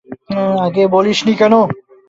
আগে 0.65 0.83
বলিসনি 0.87 1.33
কেন? 1.39 1.53